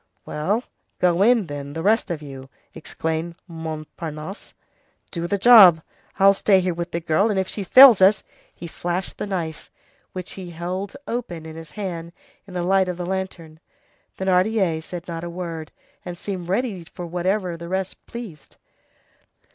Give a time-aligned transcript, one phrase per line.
[0.25, 0.63] "Well,
[0.97, 4.55] go in, then, the rest of you," exclaimed Montparnasse.
[5.11, 5.83] "Do the job.
[6.17, 9.69] I'll stay here with the girl, and if she fails us—" He flashed the knife,
[10.11, 12.13] which he held open in his hand,
[12.47, 13.59] in the light of the lantern.
[14.17, 15.71] Thénardier said not a word,
[16.03, 18.55] and seemed ready for whatever the rest pleased.